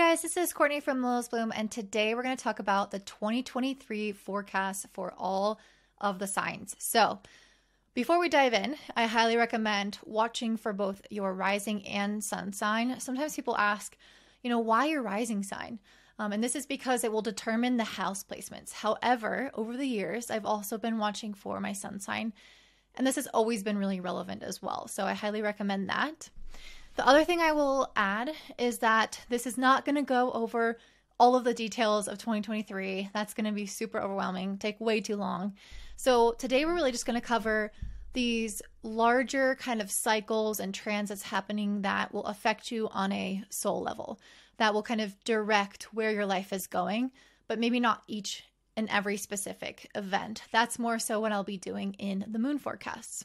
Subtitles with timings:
[0.00, 3.00] guys, this is Courtney from Lilith Bloom, and today we're going to talk about the
[3.00, 5.60] 2023 forecast for all
[6.00, 6.74] of the signs.
[6.78, 7.18] So,
[7.92, 12.98] before we dive in, I highly recommend watching for both your rising and sun sign.
[12.98, 13.94] Sometimes people ask,
[14.42, 15.78] you know, why your rising sign?
[16.18, 18.72] Um, and this is because it will determine the house placements.
[18.72, 22.32] However, over the years, I've also been watching for my sun sign,
[22.94, 24.88] and this has always been really relevant as well.
[24.88, 26.30] So I highly recommend that.
[26.96, 30.78] The other thing I will add is that this is not going to go over
[31.18, 33.10] all of the details of 2023.
[33.12, 35.54] That's going to be super overwhelming, take way too long.
[35.96, 37.72] So today we're really just going to cover
[38.12, 43.82] these larger kind of cycles and transits happening that will affect you on a soul
[43.82, 44.18] level,
[44.56, 47.12] that will kind of direct where your life is going,
[47.46, 48.44] but maybe not each
[48.76, 50.42] and every specific event.
[50.50, 53.24] That's more so what I'll be doing in the moon forecasts.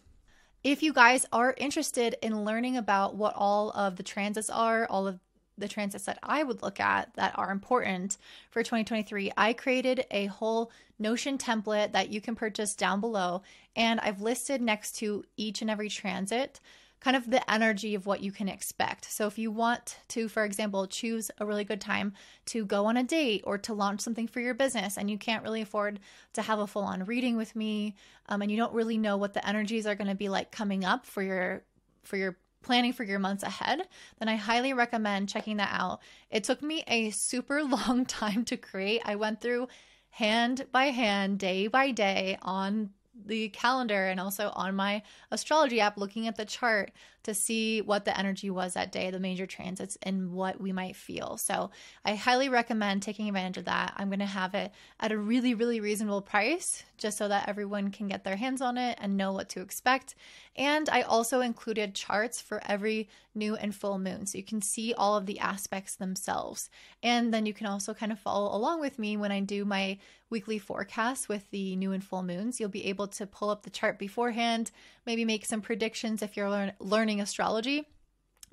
[0.65, 5.05] If you guys are interested in learning about what all of the transits are, all
[5.07, 5.19] of
[5.59, 8.17] the transits that I would look at that are important
[8.49, 13.43] for 2023, I created a whole Notion template that you can purchase down below.
[13.75, 16.59] And I've listed next to each and every transit
[17.05, 19.05] kind of the energy of what you can expect.
[19.11, 22.13] So if you want to, for example, choose a really good time
[22.47, 25.43] to go on a date or to launch something for your business, and you can't
[25.43, 25.99] really afford
[26.33, 27.95] to have a full on reading with me,
[28.27, 30.83] um, and you don't really know what the energies are going to be like coming
[30.83, 31.61] up for your
[32.01, 33.83] for your planning for your months ahead,
[34.17, 35.99] then I highly recommend checking that out.
[36.31, 39.03] It took me a super long time to create.
[39.05, 39.67] I went through
[40.09, 42.89] hand by hand, day by day on
[43.25, 46.91] the calendar and also on my astrology app looking at the chart
[47.23, 50.95] to see what the energy was that day, the major transits, and what we might
[50.95, 51.37] feel.
[51.37, 51.71] So
[52.03, 53.93] I highly recommend taking advantage of that.
[53.97, 57.89] I'm going to have it at a really, really reasonable price just so that everyone
[57.89, 60.15] can get their hands on it and know what to expect.
[60.55, 64.93] And I also included charts for every new and full moon so you can see
[64.93, 66.69] all of the aspects themselves.
[67.03, 69.97] And then you can also kind of follow along with me when I do my
[70.29, 72.59] weekly forecast with the new and full moons.
[72.59, 74.71] You'll be able to pull up the chart beforehand,
[75.05, 77.87] maybe make some predictions if you're learn- learning astrology.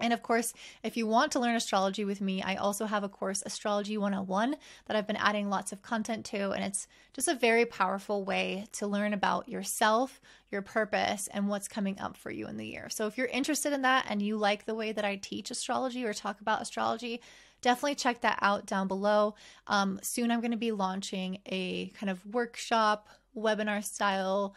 [0.03, 0.53] And of course,
[0.83, 4.57] if you want to learn astrology with me, I also have a course, Astrology 101,
[4.87, 6.51] that I've been adding lots of content to.
[6.51, 10.21] And it's just a very powerful way to learn about yourself,
[10.51, 12.89] your purpose, and what's coming up for you in the year.
[12.91, 16.05] So if you're interested in that and you like the way that I teach astrology
[16.05, 17.23] or talk about astrology,
[17.61, 19.37] definitely check that out down below.
[19.69, 24.55] Um, soon I'm going to be launching a kind of workshop, webinar style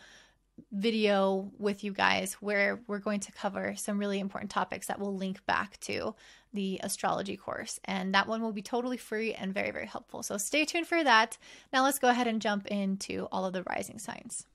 [0.71, 5.15] video with you guys where we're going to cover some really important topics that will
[5.15, 6.15] link back to
[6.53, 7.79] the astrology course.
[7.85, 10.23] And that one will be totally free and very, very helpful.
[10.23, 11.37] So stay tuned for that.
[11.73, 14.45] Now let's go ahead and jump into all of the rising signs.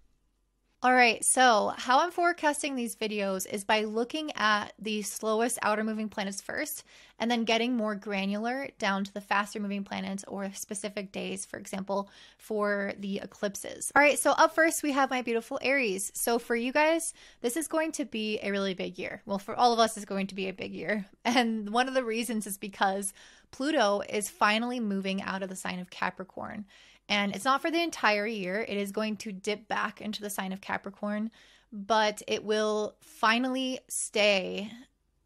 [0.82, 5.84] All right, so how I'm forecasting these videos is by looking at the slowest outer
[5.84, 6.84] moving planets first
[7.18, 11.58] and then getting more granular down to the faster moving planets or specific days, for
[11.58, 12.08] example,
[12.38, 13.92] for the eclipses.
[13.94, 16.12] All right, so up first we have my beautiful Aries.
[16.14, 17.12] So for you guys,
[17.42, 19.20] this is going to be a really big year.
[19.26, 21.04] Well, for all of us, it's going to be a big year.
[21.26, 23.12] And one of the reasons is because
[23.50, 26.64] Pluto is finally moving out of the sign of Capricorn.
[27.10, 30.31] And it's not for the entire year, it is going to dip back into the
[30.31, 31.32] sign of Capricorn,
[31.72, 34.71] but it will finally stay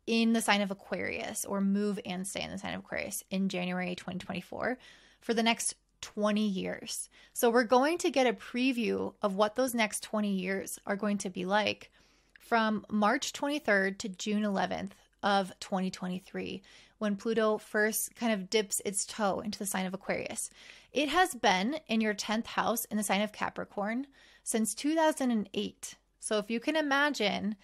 [0.07, 3.51] in the sign of Aquarius or move and stay in the sign of Aquarius in
[3.51, 4.79] January 2024
[5.21, 7.11] for the next 20 years.
[7.35, 11.19] So we're going to get a preview of what those next 20 years are going
[11.19, 11.91] to be like
[12.39, 14.93] from March 23rd to June 11th
[15.25, 16.63] of 2023
[16.99, 20.51] when Pluto first kind of dips its toe into the sign of Aquarius.
[20.93, 24.07] It has been in your 10th house in the sign of Capricorn
[24.45, 25.97] since 2008.
[26.21, 27.57] So if you can imagine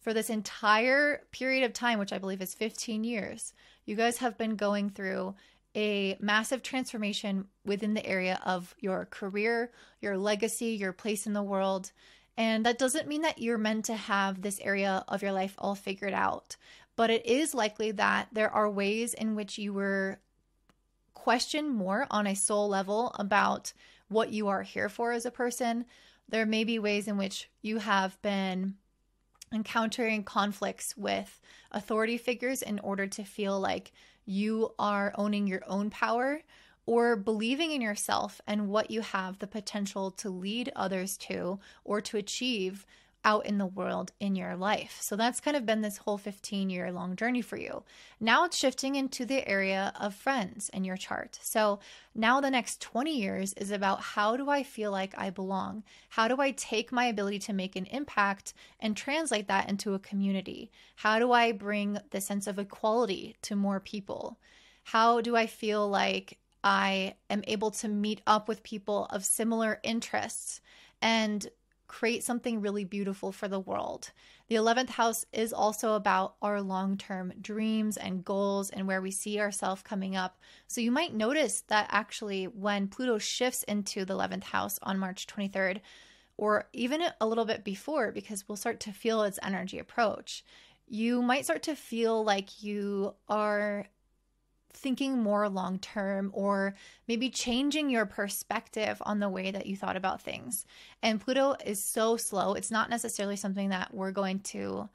[0.00, 3.52] for this entire period of time, which I believe is 15 years,
[3.84, 5.34] you guys have been going through
[5.76, 11.42] a massive transformation within the area of your career, your legacy, your place in the
[11.42, 11.92] world.
[12.36, 15.74] And that doesn't mean that you're meant to have this area of your life all
[15.74, 16.56] figured out,
[16.98, 20.18] but it is likely that there are ways in which you were
[21.14, 23.72] questioned more on a soul level about
[24.08, 25.84] what you are here for as a person.
[26.28, 28.74] There may be ways in which you have been
[29.54, 31.40] encountering conflicts with
[31.70, 33.92] authority figures in order to feel like
[34.26, 36.42] you are owning your own power
[36.84, 42.00] or believing in yourself and what you have the potential to lead others to or
[42.00, 42.84] to achieve
[43.28, 44.96] out in the world in your life.
[45.02, 47.82] So that's kind of been this whole 15 year long journey for you.
[48.18, 51.38] Now it's shifting into the area of friends in your chart.
[51.42, 51.78] So
[52.14, 55.82] now the next 20 years is about how do I feel like I belong?
[56.08, 59.98] How do I take my ability to make an impact and translate that into a
[59.98, 60.70] community?
[60.96, 64.38] How do I bring the sense of equality to more people?
[64.84, 69.80] How do I feel like I am able to meet up with people of similar
[69.82, 70.62] interests
[71.02, 71.46] and
[71.88, 74.12] create something really beautiful for the world?
[74.48, 79.10] The 11th house is also about our long term dreams and goals and where we
[79.10, 80.38] see ourselves coming up.
[80.68, 85.26] So you might notice that actually, when Pluto shifts into the 11th house on March
[85.26, 85.80] 23rd,
[86.36, 90.44] or even a little bit before, because we'll start to feel its energy approach,
[90.86, 93.86] you might start to feel like you are
[94.72, 96.74] thinking more long term or
[97.06, 100.64] maybe changing your perspective on the way that you thought about things.
[101.02, 104.88] And Pluto is so slow, it's not necessarily something that we're going to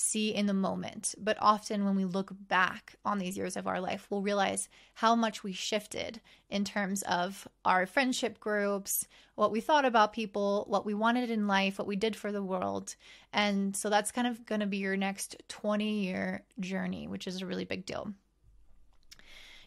[0.00, 1.14] see in the moment.
[1.18, 5.14] But often when we look back on these years of our life, we'll realize how
[5.14, 10.86] much we shifted in terms of our friendship groups, what we thought about people, what
[10.86, 12.96] we wanted in life, what we did for the world.
[13.32, 17.42] And so that's kind of going to be your next 20 year journey, which is
[17.42, 18.12] a really big deal.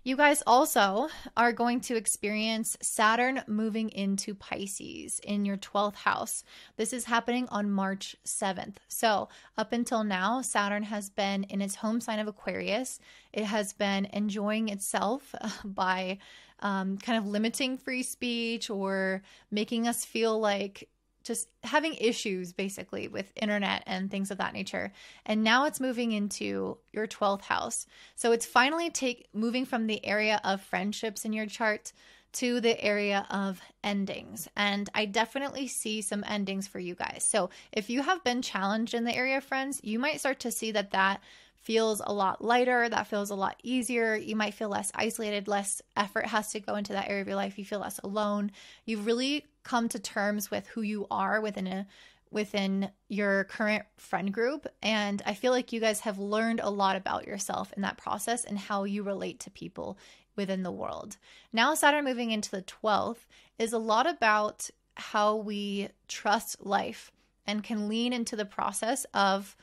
[0.06, 1.08] You guys also
[1.38, 6.44] are going to experience Saturn moving into Pisces in your 12th house.
[6.76, 8.76] This is happening on March 7th.
[8.90, 13.00] So, up until now, Saturn has been in its home sign of Aquarius.
[13.32, 15.34] It has been enjoying itself
[15.64, 16.18] by
[16.60, 19.22] um, kind of limiting free speech or
[19.52, 20.90] making us feel like
[21.24, 24.92] just having issues basically with internet and things of that nature.
[25.26, 27.86] And now it's moving into your 12th house.
[28.16, 31.94] So it's finally take moving from the area of friendships in your chart
[32.34, 34.48] to the area of endings.
[34.58, 37.24] And I definitely see some endings for you guys.
[37.28, 40.52] So if you have been challenged in the area of friends, you might start to
[40.52, 41.22] see that that
[41.56, 44.16] feels a lot lighter, that feels a lot easier.
[44.16, 47.38] You might feel less isolated, less effort has to go into that area of your
[47.38, 47.58] life.
[47.58, 48.52] You feel less alone.
[48.86, 51.88] You've really come to terms with who you are within a
[52.32, 56.96] within your current friend group and I feel like you guys have learned a lot
[56.96, 60.00] about yourself in that process and how you relate to people
[60.36, 61.18] within the world.
[61.52, 63.28] Now Saturn moving into the 12th
[63.60, 67.12] is a lot about how we trust life
[67.46, 69.56] and can lean into the process of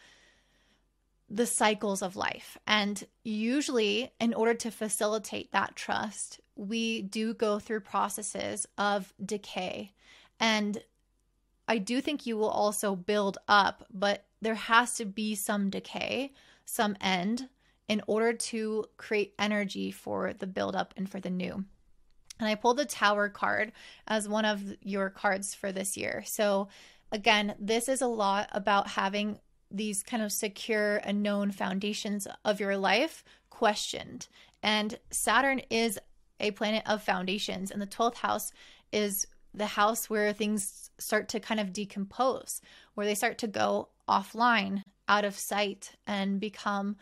[1.31, 2.59] the cycles of life.
[2.67, 9.93] And usually, in order to facilitate that trust, we do go through processes of decay.
[10.41, 10.83] And
[11.69, 16.33] I do think you will also build up, but there has to be some decay,
[16.65, 17.49] some end,
[17.89, 21.65] in order to create energy for the build up and for the new.
[22.41, 23.73] And I pulled the Tower card
[24.07, 26.25] as one of your cards for this year.
[26.27, 26.69] So,
[27.13, 29.39] again, this is a lot about having
[29.71, 34.29] these kind of secure and known foundations of your life questioned.
[34.63, 35.99] And Saturn is
[36.39, 38.53] a planet of foundations, and the 12th house
[38.93, 42.61] is the house where things start to kind of decompose,
[42.95, 46.97] where they start to go offline, out of sight, and become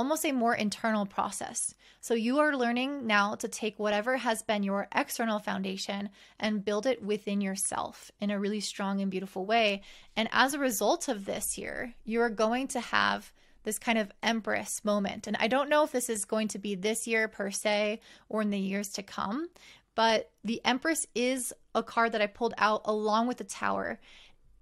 [0.00, 1.74] almost a more internal process.
[2.00, 6.08] So you are learning now to take whatever has been your external foundation
[6.38, 9.82] and build it within yourself in a really strong and beautiful way.
[10.16, 13.30] And as a result of this year, you are going to have
[13.64, 15.26] this kind of empress moment.
[15.26, 18.00] And I don't know if this is going to be this year per se
[18.30, 19.50] or in the years to come,
[19.94, 24.00] but the empress is a card that I pulled out along with the tower.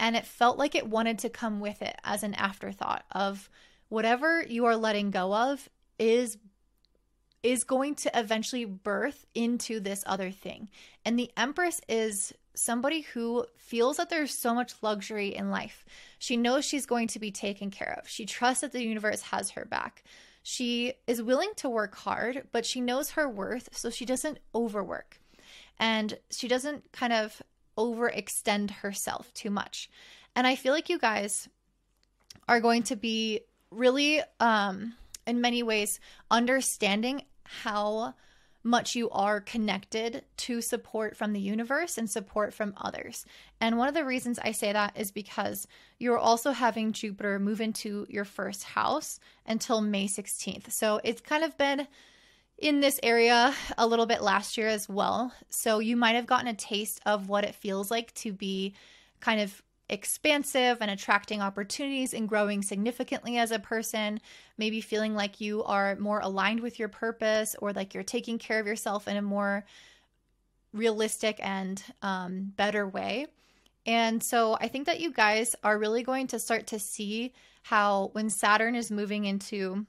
[0.00, 3.49] And it felt like it wanted to come with it as an afterthought of
[3.88, 5.69] whatever you are letting go of
[5.99, 6.38] is
[7.43, 10.68] is going to eventually birth into this other thing.
[11.04, 15.85] And the Empress is somebody who feels that there's so much luxury in life.
[16.18, 18.09] She knows she's going to be taken care of.
[18.09, 20.02] She trusts that the universe has her back.
[20.42, 25.21] She is willing to work hard, but she knows her worth, so she doesn't overwork.
[25.78, 27.40] And she doesn't kind of
[27.76, 29.88] overextend herself too much.
[30.35, 31.49] And I feel like you guys
[32.49, 34.94] are going to be really um
[35.26, 38.14] in many ways understanding how
[38.64, 43.25] much you are connected to support from the universe and support from others.
[43.60, 45.66] And one of the reasons I say that is because
[45.98, 50.70] you're also having Jupiter move into your first house until May 16th.
[50.70, 51.87] So it's kind of been
[52.58, 55.32] in this area a little bit last year as well.
[55.48, 58.75] So you might have gotten a taste of what it feels like to be
[59.20, 64.21] kind of expansive and attracting opportunities and growing significantly as a person,
[64.57, 68.61] maybe feeling like you are more aligned with your purpose or like you're taking care
[68.61, 69.64] of yourself in a more
[70.73, 73.26] realistic and um, better way.
[73.87, 78.11] And so I think that you guys are really going to start to see how
[78.12, 79.87] when Saturn is moving into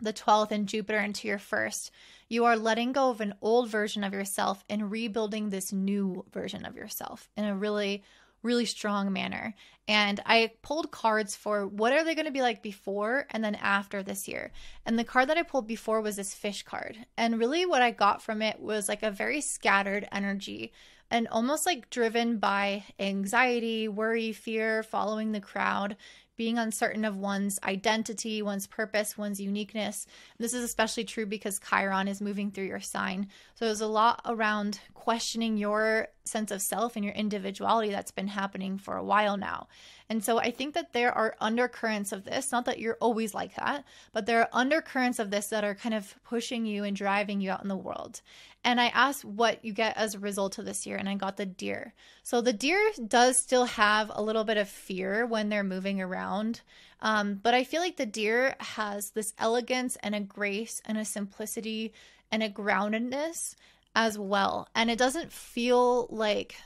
[0.00, 1.90] the 12th and Jupiter into your first,
[2.28, 6.64] you are letting go of an old version of yourself and rebuilding this new version
[6.64, 8.04] of yourself in a really
[8.42, 9.54] really strong manner.
[9.88, 13.56] And I pulled cards for what are they going to be like before and then
[13.56, 14.52] after this year.
[14.86, 16.96] And the card that I pulled before was this fish card.
[17.16, 20.72] And really what I got from it was like a very scattered energy
[21.10, 25.96] and almost like driven by anxiety, worry, fear, following the crowd,
[26.36, 30.06] being uncertain of one's identity, one's purpose, one's uniqueness.
[30.38, 33.28] This is especially true because Chiron is moving through your sign.
[33.54, 38.28] So there's a lot around questioning your sense of self and your individuality that's been
[38.28, 39.68] happening for a while now.
[40.08, 43.54] And so I think that there are undercurrents of this, not that you're always like
[43.56, 47.40] that, but there are undercurrents of this that are kind of pushing you and driving
[47.40, 48.20] you out in the world.
[48.64, 51.36] And I asked what you get as a result of this year, and I got
[51.36, 51.94] the deer.
[52.22, 56.60] So the deer does still have a little bit of fear when they're moving around.
[57.00, 61.04] Um, but I feel like the deer has this elegance and a grace and a
[61.04, 61.94] simplicity
[62.30, 63.54] and a groundedness
[63.94, 64.68] as well.
[64.74, 66.56] And it doesn't feel like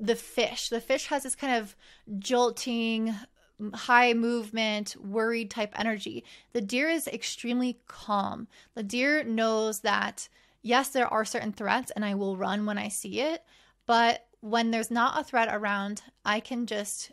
[0.00, 0.68] the fish.
[0.68, 1.76] The fish has this kind of
[2.18, 3.14] jolting,
[3.74, 6.24] high movement, worried type energy.
[6.52, 8.48] The deer is extremely calm.
[8.74, 10.28] The deer knows that,
[10.62, 13.42] yes, there are certain threats and I will run when I see it,
[13.86, 17.10] but when there's not a threat around, I can just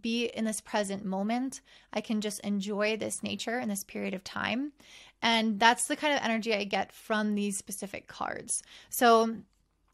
[0.00, 1.60] be in this present moment.
[1.92, 4.72] I can just enjoy this nature in this period of time.
[5.24, 8.62] And that's the kind of energy I get from these specific cards.
[8.90, 9.36] So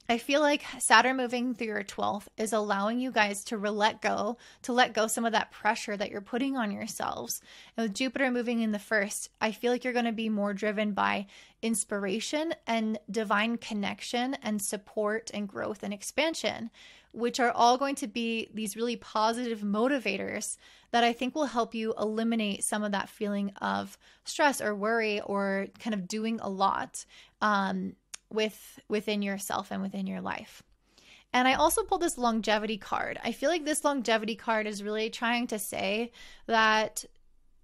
[0.09, 4.39] I feel like Saturn moving through your 12th is allowing you guys to let go,
[4.63, 7.41] to let go some of that pressure that you're putting on yourselves.
[7.77, 10.53] And with Jupiter moving in the first, I feel like you're going to be more
[10.53, 11.29] driven by
[11.63, 16.71] inspiration and divine connection and support and growth and expansion,
[17.13, 20.57] which are all going to be these really positive motivators
[20.93, 25.21] that I think will help you eliminate some of that feeling of stress or worry
[25.21, 27.05] or kind of doing a lot.
[27.41, 27.95] Um,
[28.33, 30.63] with within yourself and within your life.
[31.33, 33.19] And I also pulled this longevity card.
[33.23, 36.13] I feel like this longevity card is really trying to say
[36.47, 37.05] that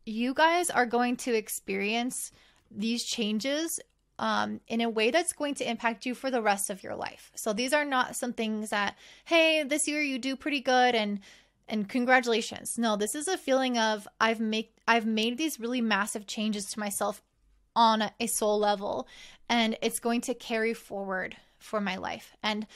[0.05, 2.31] you guys are going to experience
[2.71, 3.81] these changes
[4.19, 7.31] um, in a way that's going to impact you for the rest of your life.
[7.35, 11.21] So these are not some things that, hey, this year you do pretty good and
[11.69, 12.79] and congratulations.
[12.79, 16.81] No, this is a feeling of I've make I've made these really massive changes to
[16.81, 17.23] myself
[17.75, 19.07] on a soul level
[19.49, 22.37] and it's going to carry forward for my life.
[22.43, 22.67] And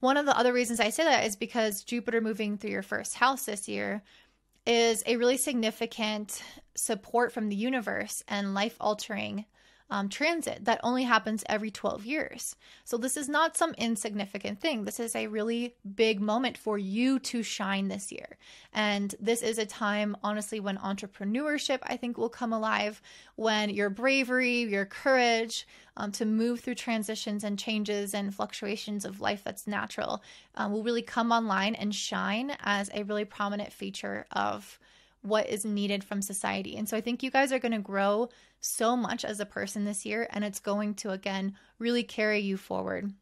[0.00, 3.14] one of the other reasons I say that is because Jupiter moving through your first
[3.14, 4.02] house this year
[4.66, 6.42] is a really significant
[6.74, 9.44] support from the universe and life altering
[9.90, 12.56] um, transit that only happens every 12 years.
[12.84, 14.84] So, this is not some insignificant thing.
[14.84, 18.36] This is a really big moment for you to shine this year.
[18.72, 23.02] And this is a time, honestly, when entrepreneurship, I think, will come alive,
[23.36, 25.66] when your bravery, your courage
[25.96, 30.22] um, to move through transitions and changes and fluctuations of life that's natural
[30.54, 34.78] um, will really come online and shine as a really prominent feature of
[35.22, 36.76] what is needed from society.
[36.76, 39.84] And so I think you guys are going to grow so much as a person
[39.84, 43.12] this year, and it's going to, again, really carry you forward.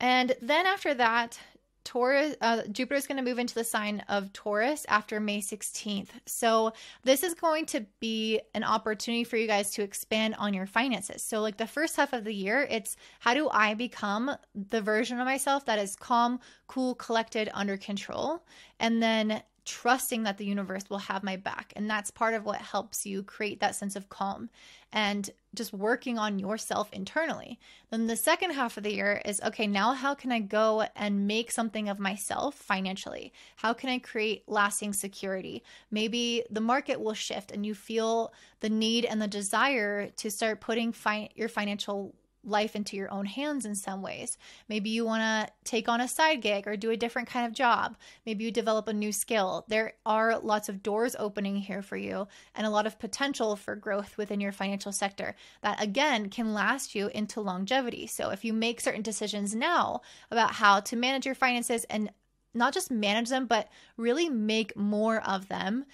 [0.00, 1.38] And then after that,
[1.84, 6.08] Taurus, uh, Jupiter is going to move into the sign of Taurus after May 16th.
[6.24, 6.72] So,
[7.04, 11.22] this is going to be an opportunity for you guys to expand on your finances.
[11.22, 15.20] So, like the first half of the year, it's how do I become the version
[15.20, 18.42] of myself that is calm, cool, collected, under control?
[18.80, 21.72] And then trusting that the universe will have my back.
[21.76, 24.50] And that's part of what helps you create that sense of calm
[24.92, 27.58] and just working on yourself internally.
[27.90, 31.26] Then the second half of the year is okay, now how can I go and
[31.26, 33.32] make something of myself financially?
[33.56, 35.62] How can I create lasting security?
[35.90, 40.60] Maybe the market will shift and you feel the need and the desire to start
[40.60, 42.14] putting fi- your financial
[42.44, 44.38] life into your own hands in some ways.
[44.68, 47.52] Maybe you want to take on a side gig or do a different kind of
[47.52, 47.96] job.
[48.26, 49.64] Maybe you develop a new skill.
[49.68, 53.74] There are lots of doors opening here for you and a lot of potential for
[53.74, 58.06] growth within your financial sector that, again, can last you into longevity.
[58.06, 62.10] So if you make certain decisions now about how to manage your finances and
[62.54, 65.84] not just manage them, but really make more of them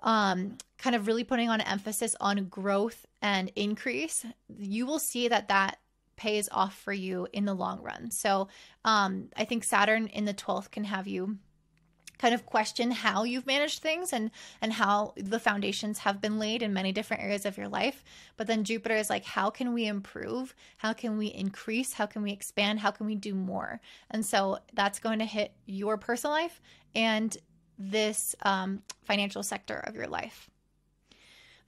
[0.00, 4.24] um, kind of really putting on emphasis on growth and increase,
[4.58, 5.78] you will see that that
[6.16, 8.10] pays off for you in the long run.
[8.10, 8.48] So
[8.84, 11.38] um, I think Saturn in the 12th can have you
[12.18, 16.62] kind of question how you've managed things and and how the foundations have been laid
[16.62, 18.04] in many different areas of your life.
[18.36, 20.54] But then jupiter is like how can we improve?
[20.76, 21.92] How can we increase?
[21.92, 22.80] How can we expand?
[22.80, 23.80] How can we do more?
[24.10, 26.60] And so that's going to hit your personal life
[26.94, 27.36] and
[27.78, 30.50] this um, financial sector of your life.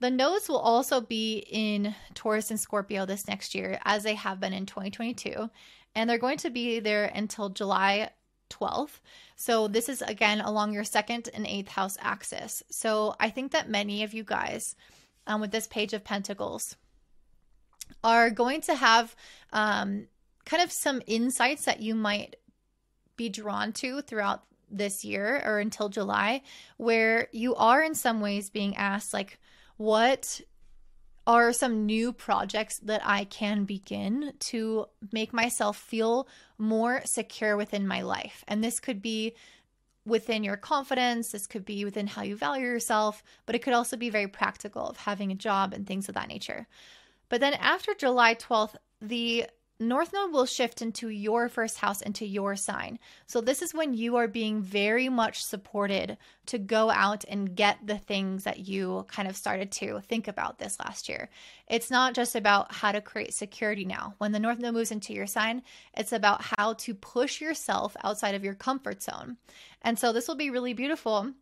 [0.01, 4.41] The nodes will also be in Taurus and Scorpio this next year, as they have
[4.41, 5.51] been in 2022.
[5.95, 8.11] And they're going to be there until July
[8.49, 9.01] 12th.
[9.37, 12.63] So this is again along your second and eighth house axis.
[12.71, 14.75] So I think that many of you guys
[15.27, 16.77] um, with this page of pentacles
[18.03, 19.15] are going to have
[19.53, 20.07] um,
[20.45, 22.37] kind of some insights that you might
[23.17, 26.43] be drawn to throughout this year or until July,
[26.77, 29.39] where you are in some ways being asked, like,
[29.77, 30.41] what
[31.27, 37.87] are some new projects that I can begin to make myself feel more secure within
[37.87, 38.45] my life?
[38.49, 39.35] And this could be
[40.07, 43.97] within your confidence, this could be within how you value yourself, but it could also
[43.97, 46.67] be very practical of having a job and things of that nature.
[47.29, 49.47] But then after July 12th, the
[49.83, 52.99] North Node will shift into your first house, into your sign.
[53.27, 57.79] So, this is when you are being very much supported to go out and get
[57.87, 61.31] the things that you kind of started to think about this last year.
[61.67, 64.13] It's not just about how to create security now.
[64.19, 65.63] When the North Node moves into your sign,
[65.97, 69.39] it's about how to push yourself outside of your comfort zone.
[69.81, 71.33] And so, this will be really beautiful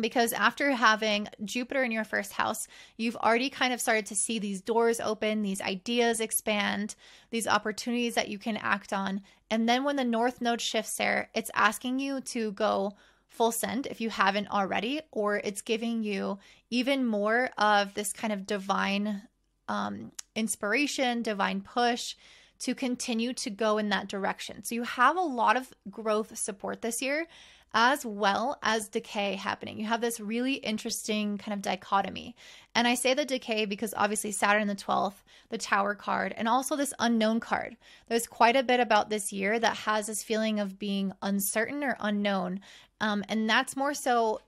[0.00, 4.38] because after having Jupiter in your first house, you've already kind of started to see
[4.38, 6.94] these doors open, these ideas expand,
[7.30, 9.22] these opportunities that you can act on.
[9.50, 12.94] And then when the North Node shifts there, it's asking you to go
[13.28, 16.38] full send if you haven't already, or it's giving you
[16.70, 19.22] even more of this kind of divine
[19.68, 22.16] um, inspiration, divine push
[22.60, 24.62] to continue to go in that direction.
[24.62, 27.26] So you have a lot of growth support this year
[27.72, 29.78] as well as decay happening.
[29.78, 32.34] You have this really interesting kind of dichotomy.
[32.74, 36.76] And I say the decay because obviously Saturn the 12th, the Tower card, and also
[36.76, 37.76] this unknown card.
[38.08, 41.96] There's quite a bit about this year that has this feeling of being uncertain or
[42.00, 42.60] unknown.
[43.00, 44.40] Um, and that's more so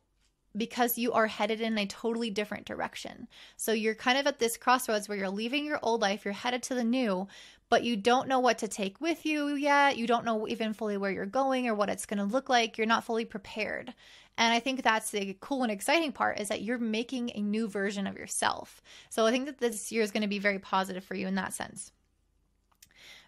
[0.57, 3.27] because you are headed in a totally different direction.
[3.57, 6.63] So you're kind of at this crossroads where you're leaving your old life, you're headed
[6.65, 7.27] to the new,
[7.71, 9.97] but you don't know what to take with you yet.
[9.97, 12.77] You don't know even fully where you're going or what it's going to look like.
[12.77, 13.95] You're not fully prepared.
[14.37, 17.69] And I think that's the cool and exciting part is that you're making a new
[17.69, 18.83] version of yourself.
[19.11, 21.35] So I think that this year is going to be very positive for you in
[21.37, 21.93] that sense.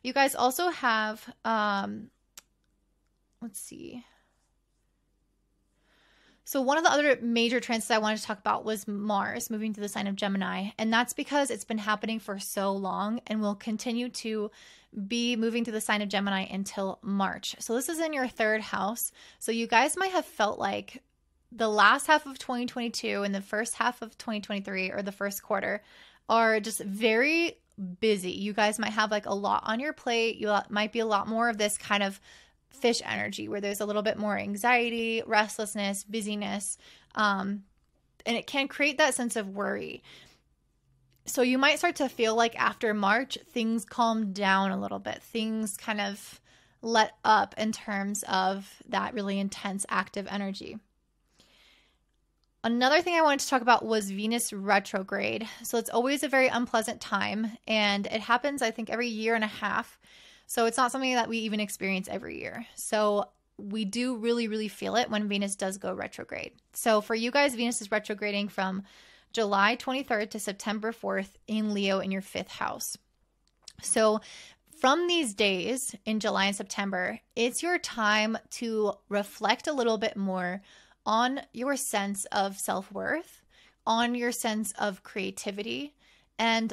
[0.02, 2.10] You guys also have, um,
[3.40, 4.04] let's see.
[6.46, 9.72] So, one of the other major transits I wanted to talk about was Mars moving
[9.72, 10.70] to the sign of Gemini.
[10.78, 14.50] And that's because it's been happening for so long and will continue to
[15.08, 17.56] be moving to the sign of Gemini until March.
[17.60, 19.10] So, this is in your third house.
[19.38, 21.02] So, you guys might have felt like
[21.50, 25.82] the last half of 2022 and the first half of 2023 or the first quarter
[26.28, 27.56] are just very
[28.00, 28.32] busy.
[28.32, 30.36] You guys might have like a lot on your plate.
[30.36, 32.20] You might be a lot more of this kind of
[32.74, 36.78] fish energy where there's a little bit more anxiety, restlessness, busyness,
[37.14, 37.64] um,
[38.26, 40.02] and it can create that sense of worry.
[41.26, 45.22] So you might start to feel like after March, things calm down a little bit.
[45.22, 46.40] Things kind of
[46.82, 50.78] let up in terms of that really intense active energy.
[52.62, 55.46] Another thing I wanted to talk about was Venus retrograde.
[55.62, 59.44] So it's always a very unpleasant time, and it happens, I think, every year and
[59.44, 59.98] a half.
[60.46, 62.66] So it's not something that we even experience every year.
[62.74, 66.52] So we do really, really feel it when Venus does go retrograde.
[66.72, 68.82] So for you guys, Venus is retrograding from
[69.32, 72.96] July 23rd to September 4th in Leo in your fifth house.
[73.82, 74.20] So
[74.78, 80.16] from these days in July and September, it's your time to reflect a little bit
[80.16, 80.62] more
[81.06, 83.42] on your sense of self worth,
[83.86, 85.94] on your sense of creativity,
[86.38, 86.72] and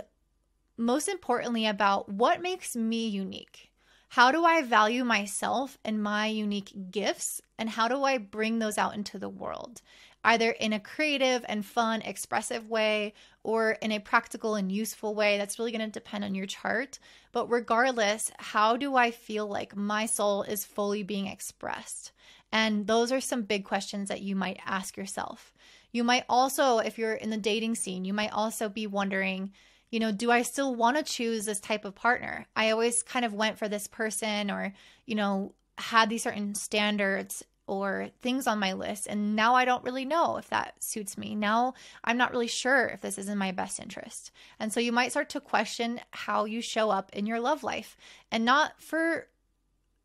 [0.82, 3.72] most importantly, about what makes me unique.
[4.10, 7.42] How do I value myself and my unique gifts?
[7.58, 9.82] And how do I bring those out into the world?
[10.24, 13.14] Either in a creative and fun, expressive way
[13.44, 15.38] or in a practical and useful way.
[15.38, 17.00] That's really going to depend on your chart.
[17.32, 22.12] But regardless, how do I feel like my soul is fully being expressed?
[22.52, 25.54] And those are some big questions that you might ask yourself.
[25.94, 29.54] You might also, if you're in the dating scene, you might also be wondering,
[29.92, 32.48] you know, do I still want to choose this type of partner?
[32.56, 34.74] I always kind of went for this person or,
[35.06, 39.08] you know, had these certain standards or things on my list.
[39.08, 41.36] And now I don't really know if that suits me.
[41.36, 41.74] Now
[42.04, 44.32] I'm not really sure if this is in my best interest.
[44.60, 47.96] And so you might start to question how you show up in your love life
[48.32, 49.28] and not for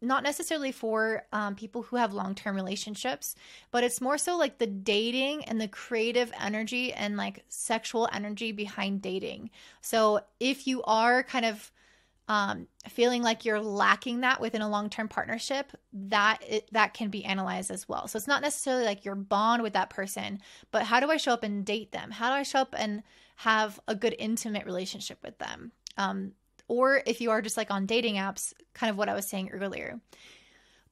[0.03, 3.35] not necessarily for um, people who have long term relationships,
[3.71, 8.53] but it's more so like the dating and the creative energy and like sexual energy
[8.53, 9.51] behind dating.
[9.81, 11.73] So if you are kind of
[12.29, 17.09] um, feeling like you're lacking that within a long term partnership, that it, that can
[17.09, 18.09] be analyzed as well.
[18.09, 20.41] So it's not necessarily like your bond with that person,
[20.73, 22.11] but how do I show up and date them?
[22.11, 23.03] How do I show up and
[23.37, 25.73] have a good intimate relationship with them?
[25.97, 26.33] Um,
[26.69, 29.51] or if you are just like on dating apps, kind of what I was saying
[29.51, 30.01] earlier.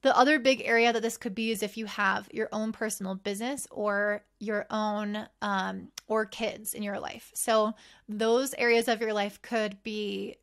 [0.02, 3.14] The other big area that this could be is if you have your own personal
[3.14, 7.30] business or your own um, or kids in your life.
[7.34, 7.72] So
[8.06, 10.36] those areas of your life could be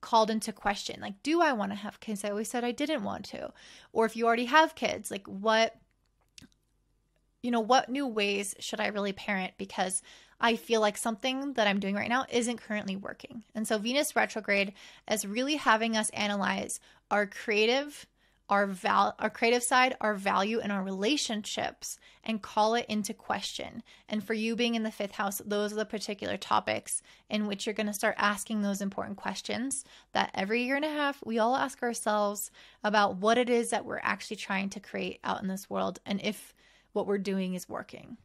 [0.00, 1.00] called into question.
[1.00, 2.24] Like, do I want to have kids?
[2.24, 3.52] I always said I didn't want to.
[3.92, 5.76] Or if you already have kids, like what
[7.42, 10.02] you know, what new ways should I really parent because
[10.40, 13.44] I feel like something that I'm doing right now isn't currently working.
[13.54, 14.72] And so Venus retrograde
[15.10, 18.06] is really having us analyze our creative
[18.48, 23.82] our val our creative side, our value and our relationships and call it into question.
[24.08, 27.66] And for you being in the 5th house, those are the particular topics in which
[27.66, 31.38] you're going to start asking those important questions that every year and a half we
[31.38, 32.50] all ask ourselves
[32.84, 36.20] about what it is that we're actually trying to create out in this world and
[36.22, 36.54] if
[36.92, 38.16] what we're doing is working.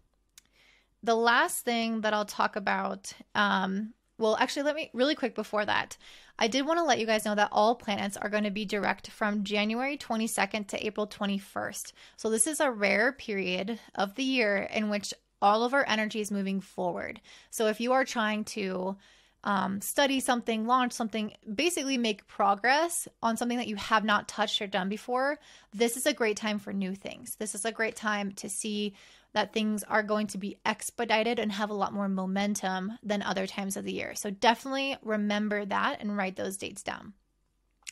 [1.03, 5.65] The last thing that I'll talk about um, well, actually, let me really quick before
[5.65, 5.97] that.
[6.37, 8.65] I did want to let you guys know that all planets are going to be
[8.65, 11.91] direct from January 22nd to April 21st.
[12.17, 15.11] So, this is a rare period of the year in which
[15.41, 17.19] all of our energy is moving forward.
[17.49, 18.95] So, if you are trying to
[19.43, 24.61] um, study something, launch something, basically make progress on something that you have not touched
[24.61, 25.39] or done before,
[25.73, 27.35] this is a great time for new things.
[27.37, 28.93] This is a great time to see
[29.33, 33.47] that things are going to be expedited and have a lot more momentum than other
[33.47, 34.13] times of the year.
[34.15, 37.13] So definitely remember that and write those dates down.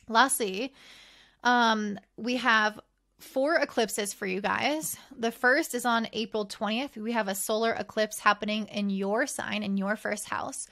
[0.08, 0.74] Lastly,
[1.42, 2.78] um, we have
[3.18, 4.96] four eclipses for you guys.
[5.16, 6.96] The first is on April 20th.
[6.96, 10.66] We have a solar eclipse happening in your sign, in your first house.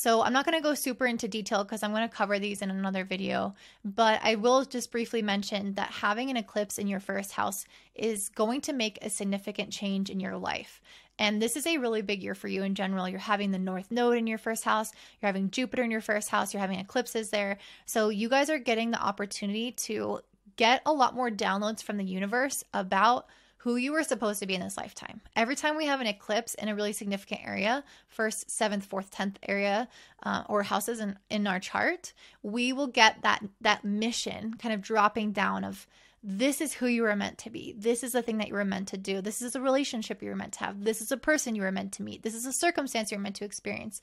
[0.00, 2.62] So I'm not going to go super into detail because I'm going to cover these
[2.62, 7.00] in another video, but I will just briefly mention that having an eclipse in your
[7.00, 7.64] first house
[7.96, 10.80] is going to make a significant change in your life.
[11.18, 13.08] And this is a really big year for you in general.
[13.08, 16.28] You're having the North Node in your first house, you're having Jupiter in your first
[16.28, 17.58] house, you're having eclipses there.
[17.84, 20.20] So you guys are getting the opportunity to
[20.54, 23.26] get a lot more downloads from the universe about
[23.58, 25.20] who you were supposed to be in this lifetime.
[25.34, 29.38] Every time we have an eclipse in a really significant area, first, seventh, fourth, tenth
[29.48, 29.88] area,
[30.22, 34.80] uh, or houses in, in our chart, we will get that that mission kind of
[34.80, 35.86] dropping down of
[36.22, 37.74] this is who you were meant to be.
[37.76, 39.20] This is the thing that you were meant to do.
[39.20, 40.82] This is a relationship you were meant to have.
[40.82, 42.22] This is a person you were meant to meet.
[42.22, 44.00] This is a circumstance you're meant to experience.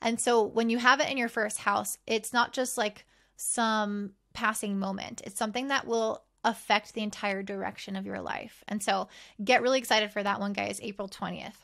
[0.00, 4.10] And so when you have it in your first house, it's not just like some
[4.32, 5.22] passing moment.
[5.24, 8.64] It's something that will affect the entire direction of your life.
[8.68, 9.08] And so
[9.42, 11.54] get really excited for that one, guys, April 20th.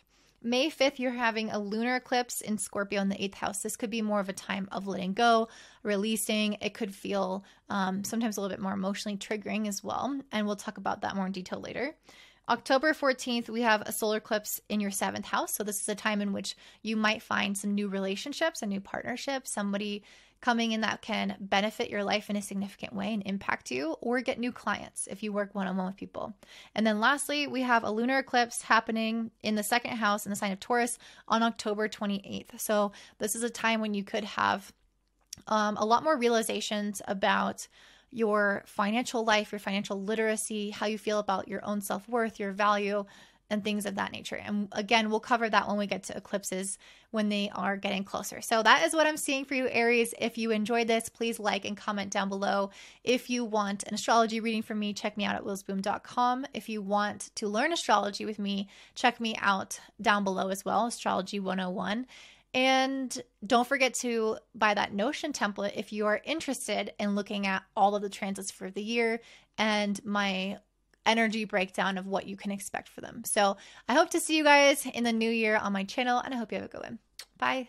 [0.41, 3.63] May 5th, you're having a lunar eclipse in Scorpio in the eighth house.
[3.63, 5.49] This could be more of a time of letting go,
[5.83, 6.55] releasing.
[6.61, 10.17] It could feel um, sometimes a little bit more emotionally triggering as well.
[10.31, 11.97] And we'll talk about that more in detail later.
[12.49, 15.53] October 14th, we have a solar eclipse in your seventh house.
[15.53, 18.81] So, this is a time in which you might find some new relationships, a new
[18.81, 20.03] partnership, somebody
[20.41, 24.21] coming in that can benefit your life in a significant way and impact you, or
[24.21, 26.33] get new clients if you work one on one with people.
[26.75, 30.37] And then lastly, we have a lunar eclipse happening in the second house in the
[30.37, 32.59] sign of Taurus on October 28th.
[32.59, 34.73] So, this is a time when you could have
[35.49, 37.69] um, a lot more realizations about
[38.11, 42.53] your financial life, your financial literacy, how you feel about your own self worth, your
[42.53, 43.05] value,
[43.51, 44.37] and things of that nature.
[44.37, 46.79] And again, we'll cover that when we get to eclipses
[47.11, 48.43] when they are getting closer.
[48.43, 50.13] So that is what I'm seeing for you, Aries.
[50.19, 52.71] If you enjoyed this, please like and comment down below.
[53.05, 56.47] If you want an astrology reading from me, check me out at lilithbloom.com.
[56.53, 60.87] If you want to learn astrology with me, check me out down below as well,
[60.87, 62.07] Astrology 101.
[62.55, 67.63] And don't forget to buy that Notion template if you are interested in looking at
[67.77, 69.21] all of the transits for the year
[69.59, 70.59] and my
[71.05, 73.23] energy breakdown of what you can expect for them.
[73.25, 73.57] So
[73.89, 76.37] I hope to see you guys in the new year on my channel, and I
[76.37, 76.99] hope you have a good one.
[77.39, 77.69] Bye.